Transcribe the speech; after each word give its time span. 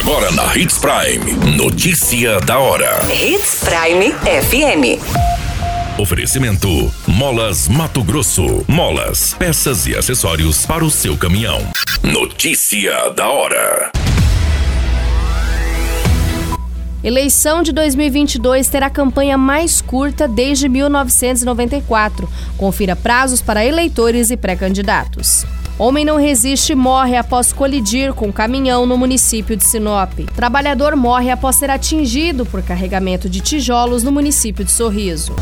Agora 0.00 0.30
na 0.32 0.56
Hits 0.56 0.78
Prime. 0.78 1.56
Notícia 1.58 2.40
da 2.40 2.58
hora. 2.58 3.00
Hits 3.12 3.62
Prime 3.62 4.14
FM. 4.22 4.98
Oferecimento: 6.00 6.90
Molas 7.06 7.68
Mato 7.68 8.02
Grosso. 8.02 8.64
Molas, 8.66 9.34
peças 9.34 9.86
e 9.86 9.94
acessórios 9.94 10.64
para 10.64 10.82
o 10.82 10.90
seu 10.90 11.18
caminhão. 11.18 11.60
Notícia 12.02 13.10
da 13.10 13.28
hora. 13.28 13.92
Eleição 17.04 17.62
de 17.62 17.70
2022 17.70 18.68
terá 18.68 18.86
a 18.86 18.90
campanha 18.90 19.36
mais 19.36 19.82
curta 19.82 20.26
desde 20.26 20.66
1994. 20.66 22.26
Confira 22.56 22.96
prazos 22.96 23.42
para 23.42 23.66
eleitores 23.66 24.30
e 24.30 24.36
pré-candidatos. 24.36 25.44
Homem 25.80 26.04
não 26.04 26.18
resiste 26.18 26.72
e 26.72 26.74
morre 26.74 27.16
após 27.16 27.54
colidir 27.54 28.12
com 28.12 28.30
caminhão 28.30 28.84
no 28.84 28.98
município 28.98 29.56
de 29.56 29.64
Sinop. 29.64 30.12
Trabalhador 30.36 30.94
morre 30.94 31.30
após 31.30 31.56
ser 31.56 31.70
atingido 31.70 32.44
por 32.44 32.62
carregamento 32.62 33.30
de 33.30 33.40
tijolos 33.40 34.02
no 34.02 34.12
município 34.12 34.62
de 34.62 34.70
Sorriso. 34.70 35.34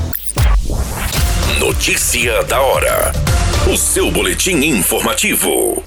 Notícia 1.59 2.45
da 2.45 2.61
hora. 2.61 3.11
O 3.69 3.77
seu 3.77 4.13
boletim 4.13 4.59
informativo. 4.59 5.83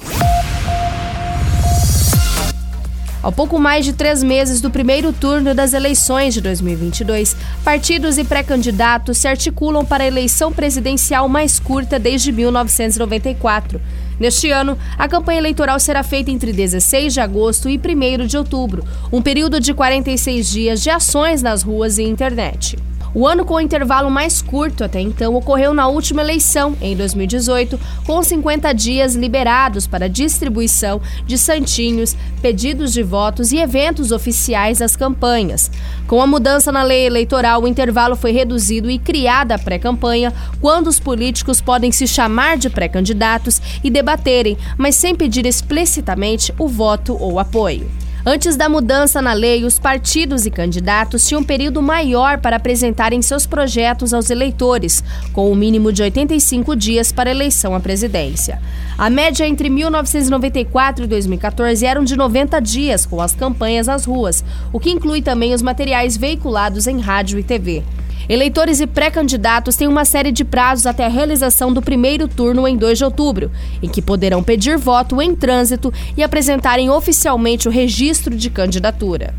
Ao 3.24 3.32
pouco 3.32 3.58
mais 3.58 3.86
de 3.86 3.94
três 3.94 4.22
meses 4.22 4.60
do 4.60 4.70
primeiro 4.70 5.14
turno 5.14 5.56
das 5.56 5.74
eleições 5.74 6.34
de 6.34 6.42
2022, 6.42 7.38
partidos 7.64 8.18
e 8.18 8.26
pré-candidatos 8.26 9.20
se 9.20 9.30
articulam 9.30 9.86
para 9.86 10.04
a 10.04 10.08
eleição 10.08 10.52
presidencial 10.52 11.30
mais 11.30 11.58
curta 11.58 11.98
desde 11.98 12.34
1994. 12.34 13.80
Neste 14.22 14.52
ano, 14.52 14.78
a 15.00 15.08
campanha 15.08 15.40
eleitoral 15.40 15.80
será 15.80 16.04
feita 16.04 16.30
entre 16.30 16.54
16 16.54 17.12
de 17.12 17.20
agosto 17.20 17.68
e 17.68 17.76
1 17.76 18.28
de 18.28 18.38
outubro, 18.38 18.86
um 19.12 19.20
período 19.20 19.60
de 19.60 19.74
46 19.74 20.48
dias 20.48 20.84
de 20.84 20.92
ações 20.92 21.42
nas 21.42 21.64
ruas 21.64 21.98
e 21.98 22.04
internet. 22.04 22.78
O 23.14 23.28
ano 23.28 23.44
com 23.44 23.56
o 23.56 23.60
intervalo 23.60 24.10
mais 24.10 24.42
curto 24.42 24.86
até 24.86 25.02
então 25.02 25.36
ocorreu 25.36 25.74
na 25.74 25.86
última 25.88 26.22
eleição, 26.22 26.78
em 26.82 26.96
2018, 26.96 27.78
com 28.06 28.24
50 28.24 28.72
dias 28.74 29.16
liberados 29.16 29.86
para 29.86 30.08
distribuição 30.08 31.02
de 31.26 31.38
santinhos, 31.38 32.16
pedidos 32.42 32.94
de 32.94 33.04
votos 33.04 33.52
e 33.52 33.58
eventos 33.58 34.14
oficiais 34.14 34.80
das 34.80 34.96
campanhas. 34.96 35.70
Com 36.08 36.22
a 36.22 36.28
mudança 36.28 36.72
na 36.72 36.84
lei 36.84 37.06
eleitoral, 37.06 37.64
o 37.64 37.68
intervalo 37.68 38.16
foi 38.16 38.32
reduzido 38.32 38.90
e 38.90 38.98
criada 38.98 39.56
a 39.56 39.60
pré-campanha, 39.60 40.34
quando 40.62 40.88
os 40.88 41.00
políticos 41.00 41.60
podem 41.60 41.92
se 41.92 42.08
chamar 42.08 42.58
de 42.58 42.70
pré-candidatos 42.70 43.62
e 43.84 43.90
debaterem, 43.90 44.58
mas 44.78 44.96
sem 44.96 45.14
pedir 45.16 45.46
explicitamente 45.46 46.54
o 46.58 46.66
voto 46.66 47.18
ou 47.20 47.40
apoio. 47.40 47.90
Antes 48.24 48.56
da 48.56 48.70
mudança 48.70 49.20
na 49.20 49.34
lei, 49.34 49.66
os 49.66 49.80
partidos 49.80 50.46
e 50.46 50.52
candidatos 50.52 51.28
tinham 51.28 51.42
um 51.42 51.44
período 51.44 51.82
maior 51.82 52.38
para 52.38 52.56
apresentarem 52.56 53.20
seus 53.20 53.48
projetos 53.48 54.14
aos 54.14 54.30
eleitores, 54.30 55.04
com 55.34 55.48
o 55.48 55.54
um 55.54 55.56
mínimo 55.56 55.92
de 55.92 56.04
85 56.04 56.76
dias 56.76 57.12
para 57.12 57.32
eleição 57.32 57.74
à 57.74 57.80
presidência. 57.80 58.62
A 58.96 59.10
média 59.10 59.48
entre 59.48 59.72
1994 59.72 61.06
e 61.06 61.08
2014 61.08 61.84
eram 61.84 62.04
de 62.04 62.16
90 62.16 62.60
dias, 62.60 63.08
com 63.08 63.20
as 63.20 63.34
campanhas 63.34 63.88
nas 63.88 64.06
ruas, 64.06 64.44
o 64.72 64.80
que 64.80 64.92
inclui 64.92 65.24
também 65.24 65.56
os 65.56 65.64
materiais 65.64 66.16
veiculados 66.16 66.86
em 66.86 67.00
rádio 67.00 67.40
e 67.40 67.44
TV. 67.44 67.84
Eleitores 68.30 68.80
e 68.80 68.88
pré-candidatos 68.88 69.76
têm 69.76 69.88
uma 69.88 70.06
série 70.06 70.32
de 70.32 70.44
prazos 70.44 70.86
até 70.86 71.06
a 71.06 71.10
realização 71.10 71.74
do 71.74 71.82
primeiro 71.82 72.28
turno 72.28 72.68
em 72.68 72.78
2 72.78 72.98
de 72.98 73.04
outubro, 73.04 73.52
em 73.82 73.90
que 73.90 74.02
poderão 74.02 74.44
pedir 74.44 74.78
voto 74.78 75.22
em 75.22 75.36
trânsito 75.36 75.94
e 76.16 76.24
apresentarem 76.24 76.90
oficialmente 76.90 77.68
o 77.68 77.72
registro 77.72 78.36
de 78.36 78.50
candidatura. 78.50 79.34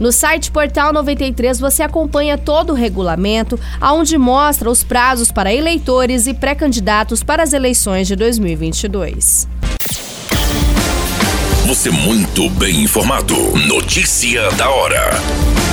No 0.00 0.10
site 0.10 0.50
Portal 0.50 0.92
93 0.92 1.60
você 1.60 1.82
acompanha 1.82 2.36
todo 2.36 2.70
o 2.70 2.76
regulamento, 2.76 3.58
aonde 3.80 4.18
mostra 4.18 4.68
os 4.68 4.82
prazos 4.82 5.30
para 5.30 5.54
eleitores 5.54 6.26
e 6.26 6.34
pré-candidatos 6.34 7.22
para 7.22 7.42
as 7.42 7.52
eleições 7.52 8.08
de 8.08 8.16
2022. 8.16 9.46
Você 11.66 11.90
muito 11.90 12.50
bem 12.50 12.82
informado. 12.82 13.36
Notícia 13.68 14.50
da 14.52 14.68
hora 14.68 15.71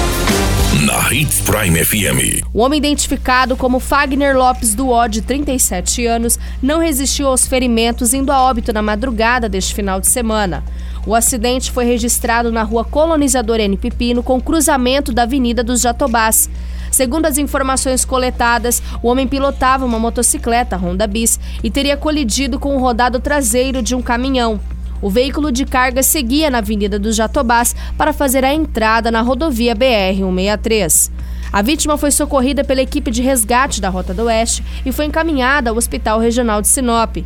na 0.86 1.14
Hits 1.14 1.42
Prime 1.42 1.84
FM. 1.84 2.46
O 2.54 2.60
homem 2.60 2.78
identificado 2.78 3.58
como 3.58 3.82
Fagner 3.82 4.38
Lopes 4.38 4.74
do 4.74 4.90
O, 4.90 5.08
de 5.10 5.22
37 5.22 6.06
anos, 6.06 6.40
não 6.62 6.80
resistiu 6.80 7.28
aos 7.28 7.46
ferimentos 7.46 8.14
indo 8.14 8.32
a 8.32 8.42
óbito 8.42 8.72
na 8.72 8.82
madrugada 8.82 9.50
deste 9.50 9.76
final 9.76 10.00
de 10.00 10.08
semana. 10.08 10.64
O 11.06 11.14
acidente 11.14 11.70
foi 11.70 11.84
registrado 11.84 12.50
na 12.50 12.64
rua 12.64 12.86
Colonizador 12.86 13.60
N. 13.60 13.76
Pipino, 13.76 14.24
com 14.24 14.40
cruzamento 14.40 15.12
da 15.12 15.24
Avenida 15.24 15.64
dos 15.64 15.82
Jatobás. 15.82 16.50
Segundo 16.90 17.26
as 17.26 17.38
informações 17.38 18.06
coletadas, 18.06 18.82
o 19.04 19.10
homem 19.10 19.28
pilotava 19.28 19.86
uma 19.86 20.00
motocicleta 20.00 20.78
Honda 20.78 21.08
Bis 21.08 21.40
e 21.62 21.70
teria 21.70 21.98
colidido 21.98 22.58
com 22.58 22.78
o 22.78 22.80
rodado 22.80 23.20
traseiro 23.20 23.82
de 23.82 23.96
um 23.96 24.02
caminhão. 24.02 24.62
O 25.02 25.10
veículo 25.10 25.52
de 25.52 25.66
carga 25.66 26.04
seguia 26.04 26.50
na 26.50 26.58
Avenida 26.58 27.00
dos 27.00 27.16
Jatobás 27.16 27.76
para 27.98 28.14
fazer 28.14 28.44
a 28.44 28.54
entrada 28.54 29.10
na 29.10 29.22
rodovia 29.22 29.76
BR-163. 29.76 31.12
A 31.52 31.62
vítima 31.62 31.98
foi 31.98 32.12
socorrida 32.12 32.64
pela 32.64 32.82
equipe 32.82 33.10
de 33.10 33.22
resgate 33.22 33.82
da 33.82 33.90
Rota 33.90 34.14
do 34.14 34.26
Oeste 34.26 34.64
e 34.86 34.92
foi 34.92 35.06
encaminhada 35.06 35.70
ao 35.70 35.78
Hospital 35.78 36.20
Regional 36.20 36.62
de 36.62 36.68
Sinop. 36.68 37.18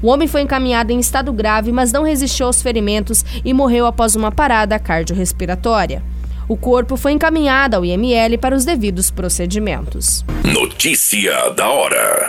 O 0.00 0.08
homem 0.08 0.28
foi 0.28 0.42
encaminhado 0.42 0.92
em 0.92 1.00
estado 1.00 1.32
grave, 1.32 1.72
mas 1.72 1.92
não 1.92 2.04
resistiu 2.04 2.46
aos 2.46 2.62
ferimentos 2.62 3.24
e 3.44 3.52
morreu 3.52 3.86
após 3.86 4.14
uma 4.14 4.30
parada 4.30 4.78
cardiorrespiratória. 4.78 6.02
O 6.48 6.56
corpo 6.56 6.96
foi 6.96 7.12
encaminhado 7.12 7.76
ao 7.76 7.84
IML 7.84 8.36
para 8.38 8.54
os 8.54 8.64
devidos 8.64 9.10
procedimentos. 9.10 10.24
Notícia 10.44 11.50
da 11.50 11.68
hora. 11.68 12.28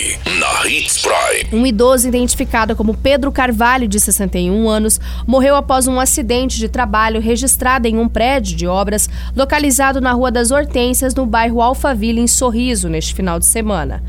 na 0.25 0.67
Hits 0.69 1.01
Prime. 1.01 1.49
Um 1.51 1.65
idoso 1.65 2.07
identificado 2.07 2.75
como 2.75 2.95
Pedro 2.95 3.31
Carvalho, 3.31 3.87
de 3.87 3.99
61 3.99 4.69
anos, 4.69 4.99
morreu 5.25 5.55
após 5.55 5.87
um 5.87 5.99
acidente 5.99 6.57
de 6.57 6.69
trabalho 6.69 7.19
registrado 7.19 7.87
em 7.87 7.97
um 7.97 8.07
prédio 8.07 8.55
de 8.55 8.67
obras 8.67 9.09
localizado 9.35 9.99
na 9.99 10.11
Rua 10.11 10.31
das 10.31 10.51
Hortências, 10.51 11.15
no 11.15 11.25
bairro 11.25 11.61
Alphaville, 11.61 12.21
em 12.21 12.27
Sorriso, 12.27 12.87
neste 12.87 13.15
final 13.15 13.39
de 13.39 13.45
semana. 13.45 14.03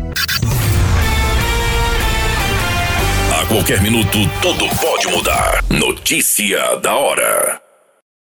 A 3.37 3.45
qualquer 3.47 3.81
minuto, 3.81 4.17
tudo 4.41 4.65
pode 4.79 5.07
mudar. 5.07 5.61
Notícia 5.69 6.77
da 6.77 6.95
hora. 6.95 7.62